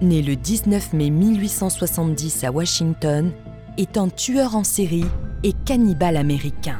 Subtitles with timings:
[0.00, 3.30] né le 19 mai 1870 à Washington,
[3.78, 5.06] est un tueur en série
[5.42, 6.78] et cannibale américain.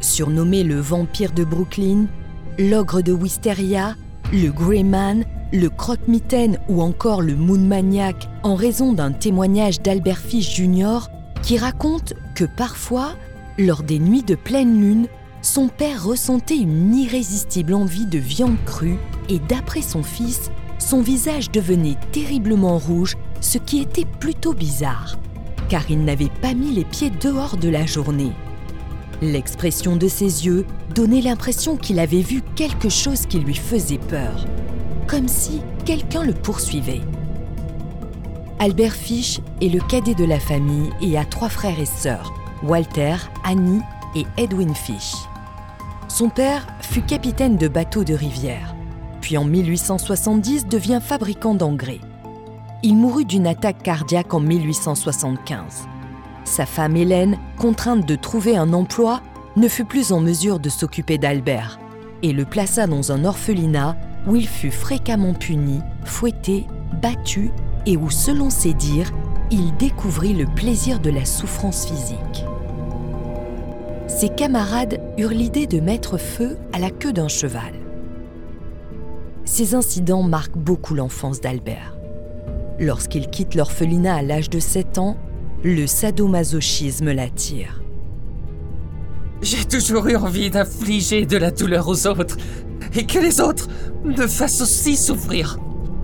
[0.00, 2.06] Surnommé le vampire de Brooklyn,
[2.58, 3.96] l'ogre de Wisteria,
[4.32, 10.56] le Greyman, le croque-mitaine ou encore le Moon Maniac en raison d'un témoignage d'Albert Fish
[10.56, 11.08] Jr.
[11.42, 13.14] qui raconte que parfois,
[13.58, 15.06] lors des nuits de pleine lune,
[15.42, 20.50] son père ressentait une irrésistible envie de viande crue et d'après son fils,
[20.86, 25.18] son visage devenait terriblement rouge, ce qui était plutôt bizarre,
[25.68, 28.30] car il n'avait pas mis les pieds dehors de la journée.
[29.20, 30.64] L'expression de ses yeux
[30.94, 34.44] donnait l'impression qu'il avait vu quelque chose qui lui faisait peur,
[35.08, 37.02] comme si quelqu'un le poursuivait.
[38.60, 43.16] Albert Fish est le cadet de la famille et a trois frères et sœurs, Walter,
[43.42, 43.82] Annie
[44.14, 45.14] et Edwin Fish.
[46.06, 48.75] Son père fut capitaine de bateau de rivière,
[49.26, 51.98] puis en 1870 devient fabricant d'engrais.
[52.84, 55.88] Il mourut d'une attaque cardiaque en 1875.
[56.44, 59.20] Sa femme Hélène, contrainte de trouver un emploi,
[59.56, 61.80] ne fut plus en mesure de s'occuper d'Albert
[62.22, 63.96] et le plaça dans un orphelinat
[64.28, 66.68] où il fut fréquemment puni, fouetté,
[67.02, 67.50] battu
[67.84, 69.10] et où, selon ses dires,
[69.50, 72.44] il découvrit le plaisir de la souffrance physique.
[74.06, 77.85] Ses camarades eurent l'idée de mettre feu à la queue d'un cheval.
[79.46, 81.96] Ces incidents marquent beaucoup l'enfance d'Albert.
[82.80, 85.16] Lorsqu'il quitte l'orphelinat à l'âge de 7 ans,
[85.62, 87.80] le sadomasochisme l'attire.
[89.40, 92.36] J'ai toujours eu envie d'infliger de la douleur aux autres
[92.94, 93.68] et que les autres
[94.04, 95.58] me fassent aussi souffrir.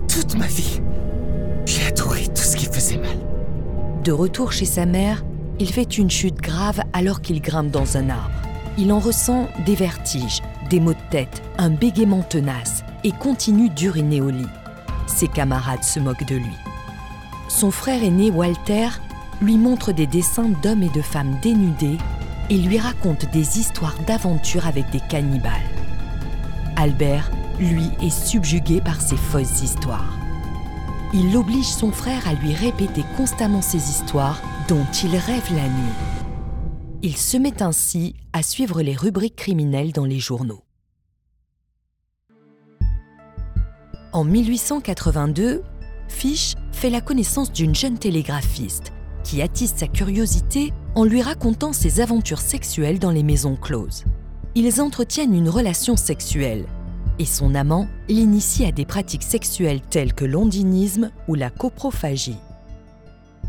[0.07, 0.79] Toute ma vie,
[1.65, 3.17] j'ai adoré tout ce qui faisait mal.
[4.05, 5.25] De retour chez sa mère,
[5.59, 8.41] il fait une chute grave alors qu'il grimpe dans un arbre.
[8.77, 14.21] Il en ressent des vertiges, des maux de tête, un bégaiement tenace et continue d'uriner
[14.21, 14.47] au lit.
[15.07, 16.57] Ses camarades se moquent de lui.
[17.47, 18.87] Son frère aîné Walter
[19.41, 21.97] lui montre des dessins d'hommes et de femmes dénudés
[22.49, 25.53] et lui raconte des histoires d'aventures avec des cannibales.
[26.75, 30.17] Albert, lui, est subjugué par ces fausses histoires.
[31.13, 35.93] Il oblige son frère à lui répéter constamment ces histoires dont il rêve la nuit.
[37.03, 40.63] Il se met ainsi à suivre les rubriques criminelles dans les journaux.
[44.13, 45.63] En 1882,
[46.07, 48.93] Fish fait la connaissance d'une jeune télégraphiste
[49.23, 54.03] qui attise sa curiosité en lui racontant ses aventures sexuelles dans les maisons closes.
[54.53, 56.67] Ils entretiennent une relation sexuelle
[57.17, 62.37] et son amant l'initie à des pratiques sexuelles telles que l'ondinisme ou la coprophagie.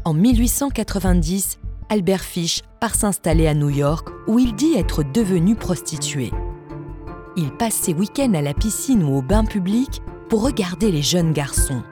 [0.06, 1.58] En 1890,
[1.90, 6.30] Albert Fish part s'installer à New York où il dit être devenu prostitué.
[7.36, 11.32] Il passe ses week-ends à la piscine ou au bain public pour regarder les jeunes
[11.32, 11.82] garçons.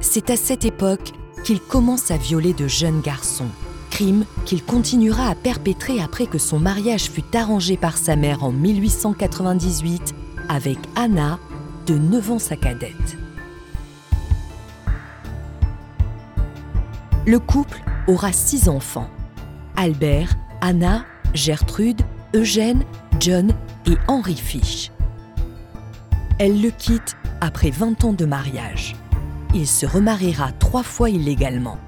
[0.00, 1.12] C'est à cette époque
[1.44, 3.48] qu'il commence à violer de jeunes garçons,
[3.90, 8.52] crime qu'il continuera à perpétrer après que son mariage fut arrangé par sa mère en
[8.52, 10.14] 1898
[10.48, 11.38] avec Anna,
[11.86, 13.16] de 9 ans sa cadette.
[17.26, 19.08] Le couple aura six enfants.
[19.76, 22.02] Albert, Anna, Gertrude,
[22.34, 22.84] Eugène,
[23.18, 23.52] John
[23.86, 24.90] et Henry Fish.
[26.40, 28.96] Elle le quitte après 20 ans de mariage.
[29.54, 31.78] Il se remariera trois fois illégalement.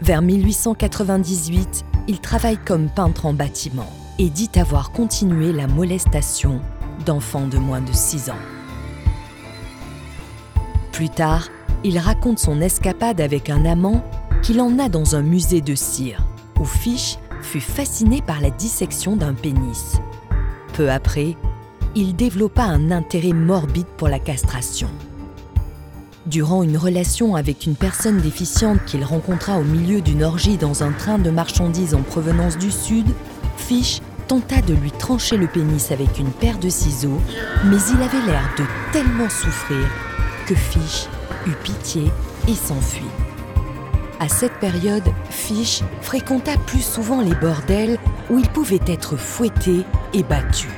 [0.00, 3.90] Vers 1898, il travaille comme peintre en bâtiment
[4.20, 6.60] et dit avoir continué la molestation
[7.04, 8.38] d'enfants de moins de 6 ans.
[10.92, 11.48] Plus tard,
[11.82, 14.04] il raconte son escapade avec un amant
[14.40, 16.24] qu'il emmena dans un musée de cire,
[16.60, 19.96] où Fish fut fasciné par la dissection d'un pénis.
[20.74, 21.36] Peu après,
[21.94, 24.88] il développa un intérêt morbide pour la castration.
[26.26, 30.92] Durant une relation avec une personne déficiente qu'il rencontra au milieu d'une orgie dans un
[30.92, 33.06] train de marchandises en provenance du Sud,
[33.56, 37.18] Fish tenta de lui trancher le pénis avec une paire de ciseaux,
[37.64, 39.86] mais il avait l'air de tellement souffrir
[40.46, 41.06] que Fish
[41.46, 42.10] eut pitié
[42.46, 43.04] et s'enfuit.
[44.20, 47.98] À cette période, Fish fréquenta plus souvent les bordels
[48.28, 50.68] où il pouvait être fouetté et battu.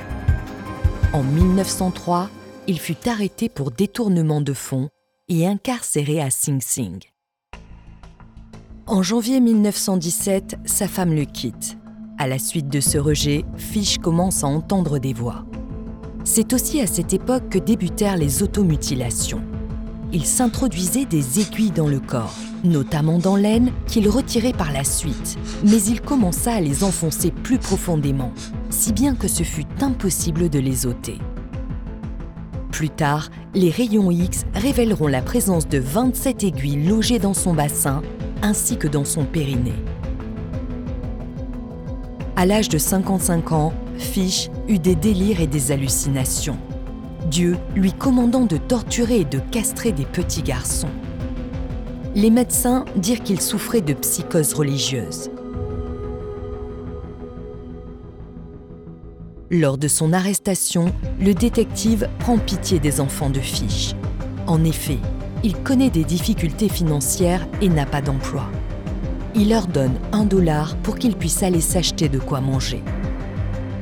[1.13, 2.31] En 1903,
[2.69, 4.91] il fut arrêté pour détournement de fonds
[5.29, 7.01] et incarcéré à Sing Sing.
[8.87, 11.77] En janvier 1917, sa femme le quitte.
[12.17, 15.45] À la suite de ce rejet, Fish commence à entendre des voix.
[16.23, 19.43] C'est aussi à cette époque que débutèrent les automutilations.
[20.13, 22.35] Il s'introduisait des aiguilles dans le corps,
[22.65, 27.59] notamment dans l'aine, qu'il retirait par la suite, mais il commença à les enfoncer plus
[27.59, 28.33] profondément,
[28.71, 31.19] si bien que ce fut impossible de les ôter.
[32.73, 38.03] Plus tard, les rayons X révéleront la présence de 27 aiguilles logées dans son bassin
[38.43, 39.75] ainsi que dans son périnée.
[42.35, 46.57] À l'âge de 55 ans, Fish eut des délires et des hallucinations.
[47.31, 50.91] Dieu lui commandant de torturer et de castrer des petits garçons.
[52.17, 55.31] Les médecins dirent qu'il souffrait de psychose religieuse.
[59.49, 63.95] Lors de son arrestation, le détective prend pitié des enfants de Fish.
[64.49, 64.99] En effet,
[65.45, 68.47] il connaît des difficultés financières et n'a pas d'emploi.
[69.37, 72.83] Il leur donne un dollar pour qu'ils puissent aller s'acheter de quoi manger.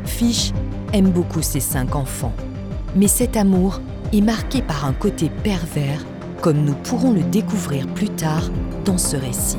[0.05, 0.53] Fish
[0.93, 2.35] aime beaucoup ses cinq enfants,
[2.97, 3.81] mais cet amour
[4.13, 6.05] est marqué par un côté pervers,
[6.41, 8.51] comme nous pourrons le découvrir plus tard
[8.85, 9.59] dans ce récit.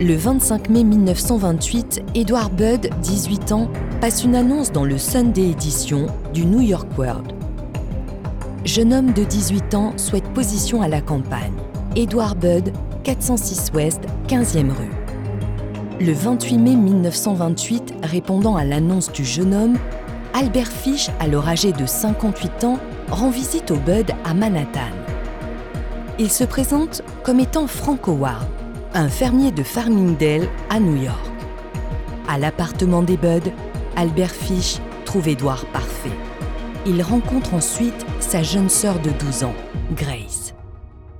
[0.00, 3.68] Le 25 mai 1928, Edward Budd, 18 ans,
[4.00, 7.32] passe une annonce dans le Sunday Edition du New York World.
[8.64, 11.54] Jeune homme de 18 ans souhaite position à la campagne.
[11.96, 12.72] Edward Budd,
[13.02, 14.92] 406 Ouest, 15e rue.
[16.00, 19.78] Le 28 mai 1928, répondant à l'annonce du jeune homme,
[20.38, 22.78] Albert Fish, alors âgé de 58 ans,
[23.10, 24.86] rend visite au Budd à Manhattan.
[26.20, 28.46] Il se présente comme étant Frank Howard,
[28.94, 31.32] un fermier de Farmingdale à New York.
[32.28, 33.52] À l'appartement des Budd,
[33.96, 36.16] Albert Fish trouve Edward parfait.
[36.86, 39.54] Il rencontre ensuite sa jeune sœur de 12 ans,
[39.96, 40.54] Grace.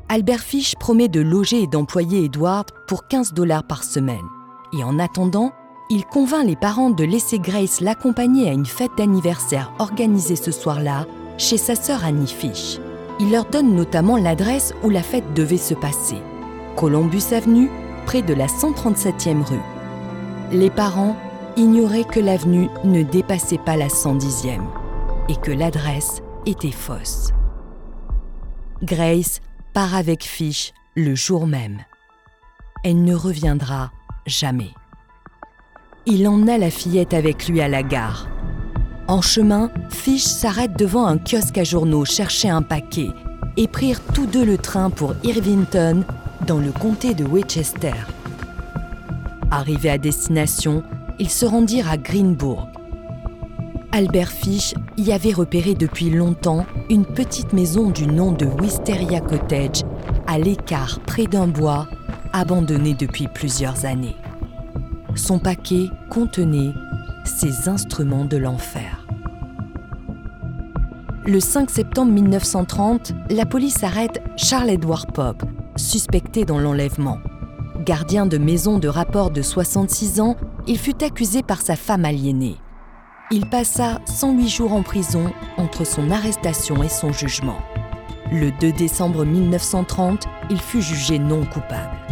[0.08, 4.28] Albert Fish promet de loger et d'employer Edward pour 15 dollars par semaine.
[4.72, 5.50] Et en attendant,
[5.90, 11.06] il convainc les parents de laisser Grace l'accompagner à une fête d'anniversaire organisée ce soir-là
[11.38, 12.78] chez sa sœur Annie Fish.
[13.20, 16.18] Il leur donne notamment l'adresse où la fête devait se passer.
[16.76, 17.70] Columbus Avenue,
[18.06, 19.56] près de la 137e rue.
[20.52, 21.16] Les parents
[21.56, 24.60] ignoraient que l'avenue ne dépassait pas la 110e
[25.28, 27.32] et que l'adresse était fausse.
[28.82, 29.40] Grace
[29.72, 31.78] part avec Fish le jour même.
[32.84, 33.90] Elle ne reviendra
[34.26, 34.70] jamais.
[36.10, 38.30] Il emmena la fillette avec lui à la gare.
[39.08, 43.10] En chemin, Fish s'arrête devant un kiosque à journaux chercher un paquet
[43.58, 46.04] et prirent tous deux le train pour Irvington,
[46.46, 47.92] dans le comté de Winchester.
[49.50, 50.82] Arrivés à destination,
[51.18, 52.68] ils se rendirent à Greenbourg.
[53.92, 59.82] Albert Fish y avait repéré depuis longtemps une petite maison du nom de Wisteria Cottage,
[60.26, 61.86] à l'écart près d'un bois,
[62.32, 64.16] abandonné depuis plusieurs années.
[65.18, 66.72] Son paquet contenait
[67.24, 69.04] ses instruments de l'enfer.
[71.26, 75.42] Le 5 septembre 1930, la police arrête Charles Edward Pope,
[75.74, 77.18] suspecté dans l'enlèvement.
[77.84, 80.36] Gardien de maison de rapport de 66 ans,
[80.68, 82.56] il fut accusé par sa femme aliénée.
[83.32, 87.58] Il passa 108 jours en prison entre son arrestation et son jugement.
[88.30, 92.07] Le 2 décembre 1930, il fut jugé non coupable.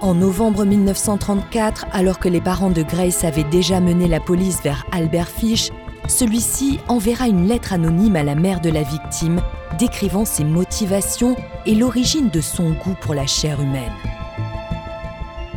[0.00, 4.86] En novembre 1934, alors que les parents de Grace avaient déjà mené la police vers
[4.92, 5.68] Albert Fish,
[6.08, 9.42] celui-ci enverra une lettre anonyme à la mère de la victime
[9.78, 13.92] décrivant ses motivations et l'origine de son goût pour la chair humaine.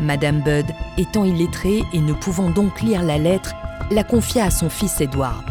[0.02, 0.66] Madame Budd,
[0.98, 3.54] étant illettrée et ne pouvant donc lire la lettre,
[3.92, 5.46] la confia à son fils Edward.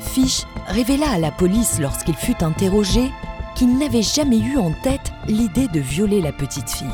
[0.00, 3.10] Fish révéla à la police lorsqu'il fut interrogé
[3.54, 6.88] qu'il n'avait jamais eu en tête l'idée de violer la petite fille.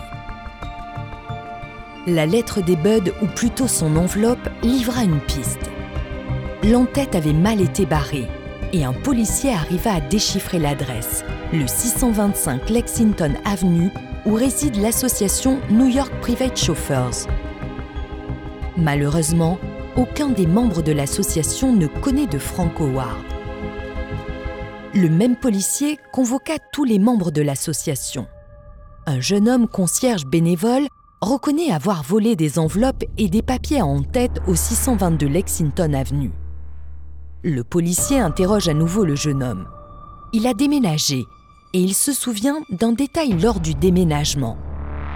[2.07, 5.71] La lettre des Budd, ou plutôt son enveloppe, livra une piste.
[6.63, 8.29] L'entête avait mal été barrée
[8.73, 13.91] et un policier arriva à déchiffrer l'adresse, le 625 Lexington Avenue,
[14.27, 17.27] où réside l'association New York Private Chauffeurs.
[18.77, 19.59] Malheureusement,
[19.97, 23.25] aucun des membres de l'association ne connaît de Frank Howard.
[24.95, 28.27] le même policier convoqua tous les membres de l'association.
[29.07, 30.87] Un jeune homme concierge bénévole
[31.21, 36.33] reconnaît avoir volé des enveloppes et des papiers en tête au 622 Lexington Avenue.
[37.43, 39.67] Le policier interroge à nouveau le jeune homme.
[40.33, 41.25] Il a déménagé
[41.73, 44.57] et il se souvient d'un détail lors du déménagement.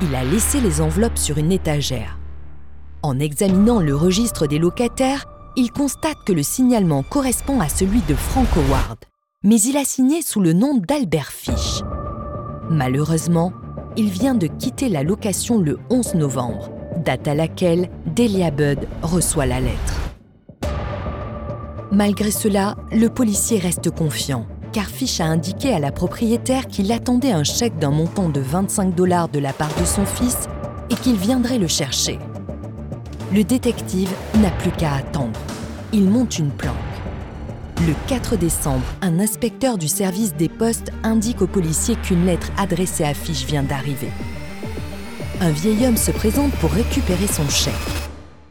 [0.00, 2.18] Il a laissé les enveloppes sur une étagère.
[3.02, 5.24] En examinant le registre des locataires,
[5.56, 8.98] il constate que le signalement correspond à celui de Frank Howard,
[9.42, 11.82] mais il a signé sous le nom d'Albert Fish.
[12.70, 13.52] Malheureusement,
[13.96, 16.70] il vient de quitter la location le 11 novembre,
[17.04, 20.00] date à laquelle Delia Budd reçoit la lettre.
[21.90, 27.32] Malgré cela, le policier reste confiant, car Fish a indiqué à la propriétaire qu'il attendait
[27.32, 30.48] un chèque d'un montant de 25 dollars de la part de son fils
[30.88, 32.18] et qu'il viendrait le chercher.
[33.34, 35.38] Le détective n'a plus qu'à attendre.
[35.92, 36.91] Il monte une planque.
[37.80, 43.02] Le 4 décembre, un inspecteur du service des postes indique au policier qu'une lettre adressée
[43.02, 44.10] à Fish vient d'arriver.
[45.40, 47.74] Un vieil homme se présente pour récupérer son chèque.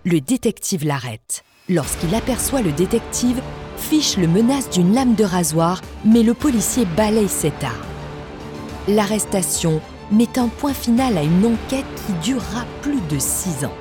[0.03, 1.43] Le détective l'arrête.
[1.69, 3.41] Lorsqu'il aperçoit le détective,
[3.77, 7.75] Fish le menace d'une lame de rasoir, mais le policier balaye cet arme.
[8.89, 9.79] L'arrestation
[10.11, 13.73] met un point final à une enquête qui durera plus de six ans.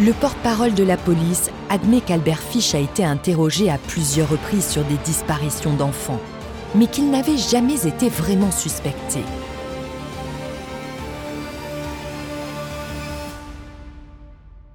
[0.00, 4.82] Le porte-parole de la police admet qu'Albert Fish a été interrogé à plusieurs reprises sur
[4.84, 6.20] des disparitions d'enfants,
[6.74, 9.20] mais qu'il n'avait jamais été vraiment suspecté.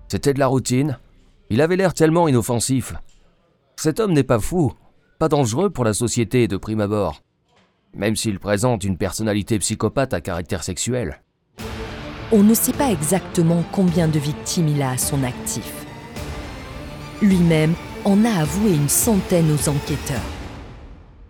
[0.07, 0.99] C'était de la routine.
[1.49, 2.93] Il avait l'air tellement inoffensif.
[3.75, 4.71] Cet homme n'est pas fou,
[5.17, 7.23] pas dangereux pour la société de prime abord,
[7.95, 11.23] même s'il présente une personnalité psychopathe à caractère sexuel.
[12.33, 15.85] On ne sait pas exactement combien de victimes il a à son actif.
[17.21, 20.19] Lui-même en a avoué une centaine aux enquêteurs.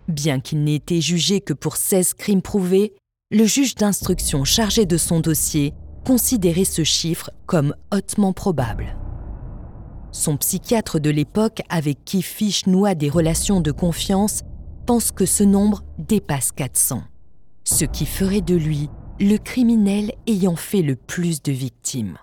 [0.08, 2.94] Bien qu'il n'ait été jugé que pour 16 crimes prouvés,
[3.30, 5.72] le juge d'instruction chargé de son dossier
[6.04, 8.96] considérait ce chiffre comme hautement probable.
[10.10, 14.40] Son psychiatre de l'époque, avec qui Fish noua des relations de confiance,
[14.84, 17.02] pense que ce nombre dépasse 400,
[17.62, 18.90] ce qui ferait de lui
[19.20, 22.18] le criminel ayant fait le plus de victimes.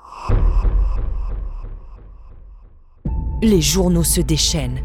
[3.41, 4.79] Les journaux se déchaînent.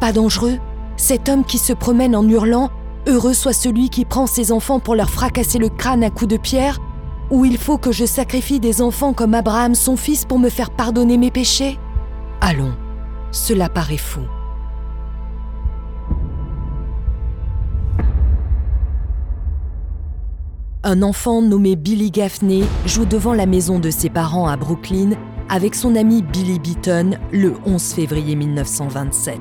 [0.00, 0.58] Pas dangereux
[0.96, 2.70] Cet homme qui se promène en hurlant
[3.06, 6.36] Heureux soit celui qui prend ses enfants pour leur fracasser le crâne à coups de
[6.36, 6.80] pierre
[7.30, 10.70] Ou il faut que je sacrifie des enfants comme Abraham son fils pour me faire
[10.70, 11.78] pardonner mes péchés
[12.40, 12.74] Allons,
[13.30, 14.22] cela paraît fou.
[20.86, 25.12] Un enfant nommé Billy Gaffney joue devant la maison de ses parents à Brooklyn
[25.48, 29.40] avec son ami Billy Beaton le 11 février 1927.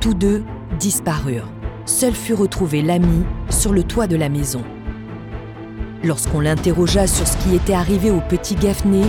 [0.00, 0.42] Tous deux
[0.78, 1.50] disparurent.
[1.84, 4.62] Seul fut retrouvé l'ami sur le toit de la maison.
[6.02, 9.04] Lorsqu'on l'interrogea sur ce qui était arrivé au petit Gaffney,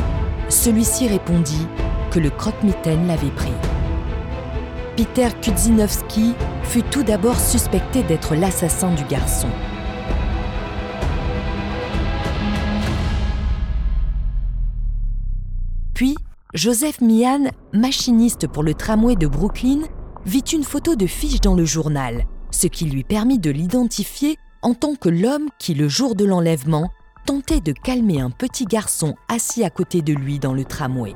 [0.49, 1.67] celui-ci répondit
[2.11, 3.53] que le croque-mitaine l'avait pris.
[4.97, 6.33] Peter Kudzinowski
[6.63, 9.47] fut tout d'abord suspecté d'être l'assassin du garçon.
[16.55, 19.81] Joseph Mian, machiniste pour le tramway de Brooklyn,
[20.25, 24.73] vit une photo de Fish dans le journal, ce qui lui permit de l'identifier en
[24.73, 26.89] tant que l'homme qui, le jour de l'enlèvement,
[27.25, 31.13] tentait de calmer un petit garçon assis à côté de lui dans le tramway.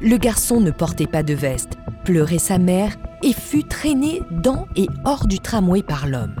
[0.00, 1.76] Le garçon ne portait pas de veste,
[2.06, 6.36] pleurait sa mère et fut traîné dans et hors du tramway par l'homme.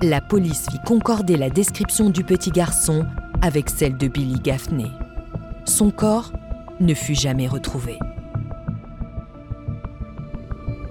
[0.00, 3.04] La police fit concorder la description du petit garçon
[3.42, 4.90] avec celle de Billy Gaffney.
[5.70, 6.32] Son corps
[6.80, 7.96] ne fut jamais retrouvé.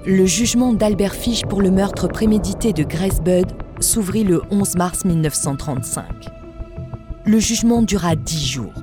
[0.06, 5.04] Le jugement d'Albert Fish pour le meurtre prémédité de Grace Budd s'ouvrit le 11 mars
[5.04, 6.06] 1935.
[7.26, 8.74] Le jugement dura dix jours.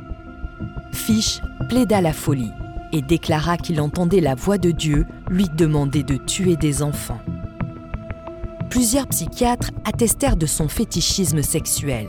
[0.92, 2.52] Fish plaida la folie
[2.92, 7.20] et déclara qu'il entendait la voix de Dieu lui demander de tuer des enfants.
[8.68, 12.06] Plusieurs psychiatres attestèrent de son fétichisme sexuel,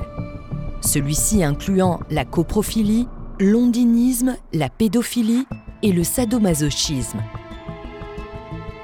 [0.81, 3.07] celui-ci incluant la coprophilie,
[3.39, 5.45] l'ondinisme, la pédophilie
[5.83, 7.21] et le sadomasochisme.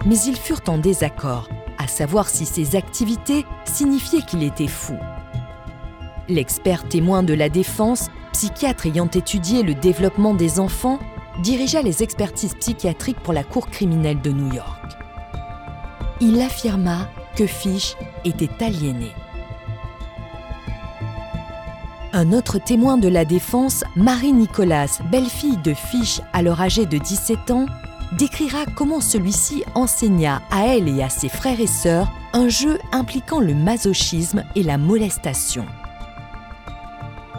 [0.06, 4.96] Mais ils furent en désaccord, à savoir si ces activités signifiaient qu'il était fou.
[6.30, 11.00] L'expert témoin de la défense, psychiatre ayant étudié le développement des enfants,
[11.42, 14.82] dirigea les expertises psychiatriques pour la Cour criminelle de New York.
[16.22, 19.12] Il affirma que Fish était aliéné.
[22.16, 27.50] Un autre témoin de la défense, Marie Nicolas, belle-fille de Fish alors âgée de 17
[27.50, 27.66] ans,
[28.20, 33.40] décrira comment celui-ci enseigna à elle et à ses frères et sœurs un jeu impliquant
[33.40, 35.66] le masochisme et la molestation.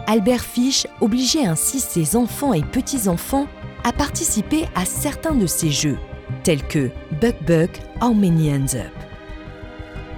[0.07, 3.47] Albert Fish obligeait ainsi ses enfants et petits-enfants
[3.85, 5.97] à participer à certains de ces jeux,
[6.43, 6.89] tels que
[7.21, 8.93] Buck Buck, How Many Hands Up.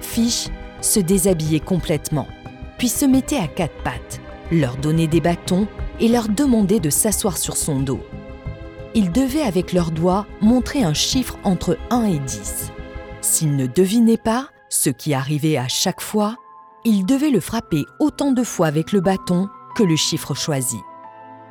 [0.00, 0.48] Fish
[0.80, 2.26] se déshabillait complètement,
[2.76, 4.20] puis se mettait à quatre pattes,
[4.50, 5.66] leur donnait des bâtons
[6.00, 8.00] et leur demandait de s'asseoir sur son dos.
[8.94, 12.72] Ils devaient avec leurs doigts montrer un chiffre entre 1 et 10.
[13.20, 16.36] S'ils ne devinaient pas, ce qui arrivait à chaque fois,
[16.84, 20.78] ils devaient le frapper autant de fois avec le bâton que le chiffre choisi.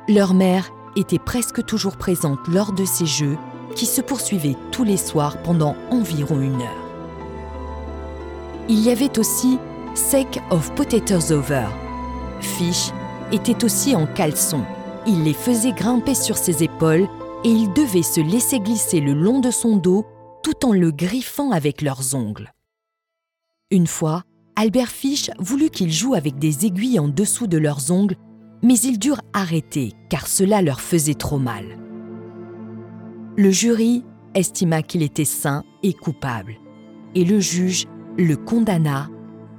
[0.08, 3.36] Leur mère était presque toujours présente lors de ces jeux
[3.76, 6.88] qui se poursuivaient tous les soirs pendant environ une heure.
[8.68, 9.58] Il y avait aussi
[9.94, 11.66] Sake of Potatoes Over.
[12.40, 12.90] Fish
[13.32, 14.64] était aussi en caleçon.
[15.06, 17.08] Il les faisait grimper sur ses épaules
[17.44, 20.04] et il devait se laisser glisser le long de son dos
[20.42, 22.52] tout en le griffant avec leurs ongles.
[23.70, 24.22] Une fois,
[24.56, 28.16] Albert Fish voulut qu'ils jouent avec des aiguilles en dessous de leurs ongles,
[28.62, 31.78] mais ils durent arrêter car cela leur faisait trop mal.
[33.36, 34.04] Le jury
[34.34, 36.56] estima qu'il était sain et coupable,
[37.14, 39.08] et le juge le condamna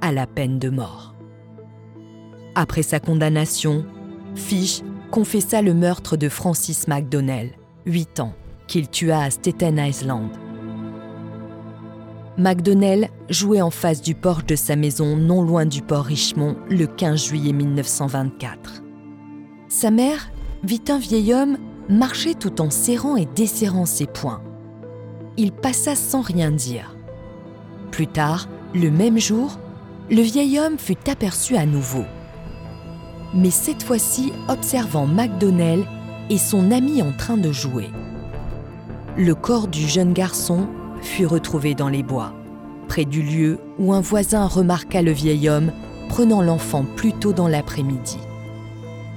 [0.02, 1.09] à la peine de mort.
[2.54, 3.84] Après sa condamnation,
[4.34, 7.52] Fish confessa le meurtre de Francis McDonnell,
[7.86, 8.34] 8 ans,
[8.66, 10.30] qu'il tua à Staten Island.
[12.38, 16.86] McDonnell jouait en face du porche de sa maison non loin du port Richmond le
[16.86, 18.82] 15 juillet 1924.
[19.68, 20.30] Sa mère
[20.62, 24.42] vit un vieil homme marcher tout en serrant et desserrant ses poings.
[25.36, 26.96] Il passa sans rien dire.
[27.90, 29.58] Plus tard, le même jour,
[30.10, 32.04] le vieil homme fut aperçu à nouveau.
[33.34, 35.86] Mais cette fois-ci observant McDonnell
[36.30, 37.90] et son ami en train de jouer.
[39.16, 40.68] Le corps du jeune garçon
[41.02, 42.32] fut retrouvé dans les bois,
[42.88, 45.72] près du lieu où un voisin remarqua le vieil homme
[46.08, 48.18] prenant l'enfant plus tôt dans l'après-midi.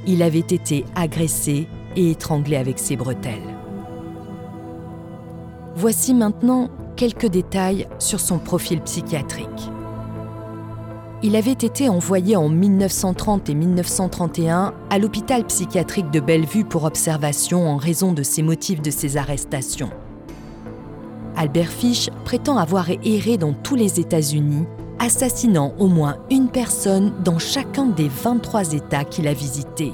[0.06, 3.42] Il avait été agressé et étranglé avec ses bretelles.
[5.76, 9.73] Voici maintenant quelques détails sur son profil psychiatrique.
[11.26, 17.66] Il avait été envoyé en 1930 et 1931 à l'hôpital psychiatrique de Bellevue pour observation
[17.70, 19.90] en raison de ses motifs de ses arrestations.
[21.38, 24.66] Albert Fish prétend avoir erré dans tous les États-Unis,
[25.00, 29.94] assassinant au moins une personne dans chacun des 23 États qu'il a visités,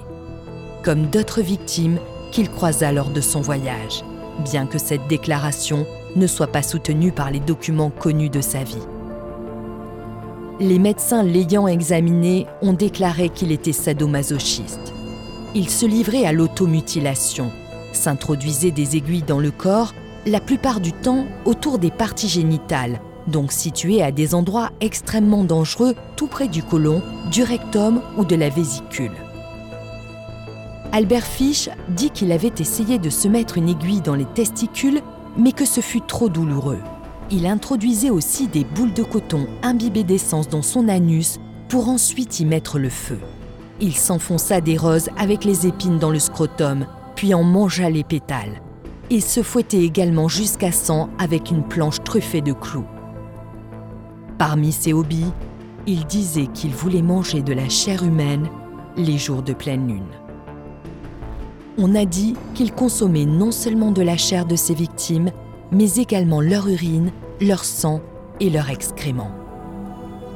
[0.84, 2.00] comme d'autres victimes
[2.32, 4.04] qu'il croisa lors de son voyage,
[4.44, 8.82] bien que cette déclaration ne soit pas soutenue par les documents connus de sa vie.
[10.62, 14.94] Les médecins l'ayant examiné ont déclaré qu'il était sadomasochiste.
[15.56, 17.50] Il se livrait à l'automutilation,
[17.94, 19.94] s'introduisait des aiguilles dans le corps,
[20.26, 25.96] la plupart du temps autour des parties génitales, donc situées à des endroits extrêmement dangereux
[26.18, 29.14] tout près du côlon, du rectum ou de la vésicule.
[30.92, 35.02] Albert Fish dit qu'il avait essayé de se mettre une aiguille dans les testicules,
[35.38, 36.80] mais que ce fut trop douloureux
[37.32, 42.46] il introduisait aussi des boules de coton imbibées d'essence dans son anus pour ensuite y
[42.46, 43.20] mettre le feu.
[43.80, 48.62] Il s'enfonça des roses avec les épines dans le scrotum, puis en mangea les pétales.
[49.10, 52.86] Il se fouettait également jusqu'à sang avec une planche truffée de clous.
[54.38, 55.32] Parmi ses hobbies,
[55.88, 58.48] il disait qu'il voulait manger de la chair humaine
[58.98, 60.04] les jours de pleine lune.
[61.78, 65.32] On a dit qu'il consommait non seulement de la chair de ses victimes,
[65.72, 68.02] mais également leur urine, leur sang
[68.40, 69.32] et leur excrément.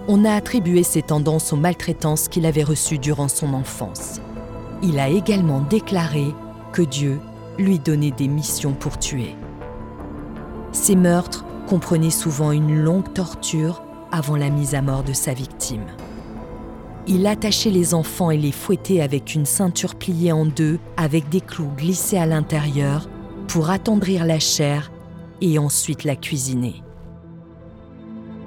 [0.08, 4.20] On a attribué ces tendances aux maltraitances qu'il avait reçues durant son enfance.
[4.82, 6.26] Il a également déclaré
[6.74, 7.20] que Dieu
[7.58, 9.36] lui donnait des missions pour tuer.
[10.74, 15.86] Ces meurtres comprenaient souvent une longue torture avant la mise à mort de sa victime.
[17.08, 21.42] Il attachait les enfants et les fouettait avec une ceinture pliée en deux avec des
[21.42, 23.10] clous glissés à l'intérieur
[23.48, 24.92] pour attendrir la chair
[25.44, 26.82] et ensuite la cuisiner.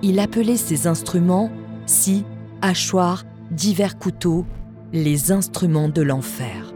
[0.02, 1.50] Il appelait ces instruments
[1.84, 2.24] scie,
[2.62, 4.44] hachoirs, divers couteaux,
[4.92, 6.74] les instruments de l'enfer.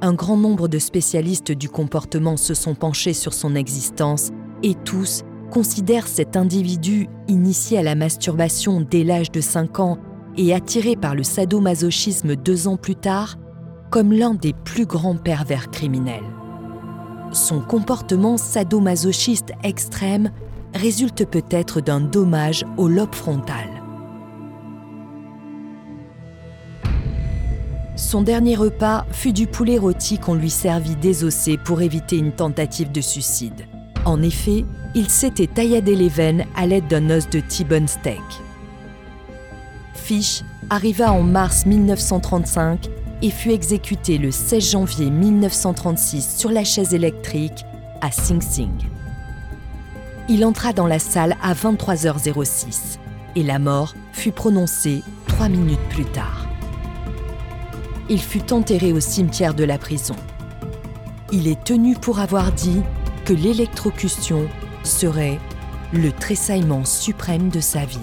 [0.00, 4.30] Un grand nombre de spécialistes du comportement se sont penchés sur son existence
[4.62, 9.98] et tous considèrent cet individu initié à la masturbation dès l'âge de 5 ans
[10.36, 13.36] et attiré par le sadomasochisme deux ans plus tard
[13.90, 16.37] comme l'un des plus grands pervers criminels.
[17.32, 20.30] Son comportement sadomasochiste extrême
[20.74, 23.68] résulte peut-être d'un dommage au lobe frontal.
[27.96, 32.92] Son dernier repas fut du poulet rôti qu'on lui servit désossé pour éviter une tentative
[32.92, 33.66] de suicide.
[34.04, 34.64] En effet,
[34.94, 38.22] il s'était tailladé les veines à l'aide d'un os de T-bone steak.
[39.94, 42.88] Fish arriva en mars 1935
[43.22, 47.64] et fut exécuté le 16 janvier 1936 sur la chaise électrique
[48.00, 48.70] à Sing Sing.
[50.28, 52.98] Il entra dans la salle à 23h06
[53.34, 56.46] et la mort fut prononcée trois minutes plus tard.
[58.08, 60.16] Il fut enterré au cimetière de la prison.
[61.32, 62.82] Il est tenu pour avoir dit
[63.24, 64.48] que l'électrocution
[64.82, 65.38] serait
[65.92, 67.98] le tressaillement suprême de sa vie.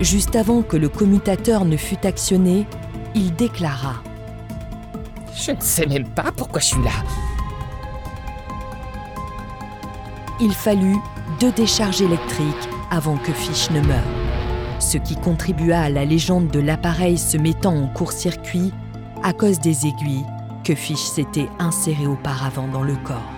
[0.00, 2.66] Juste avant que le commutateur ne fût actionné,
[3.18, 3.96] il déclara
[5.34, 6.92] Je ne sais même pas pourquoi je suis là.
[10.40, 10.96] Il fallut
[11.40, 13.98] deux décharges électriques avant que Fish ne meure,
[14.78, 18.72] ce qui contribua à la légende de l'appareil se mettant en court-circuit
[19.24, 20.24] à cause des aiguilles
[20.62, 23.37] que Fish s'était inséré auparavant dans le corps.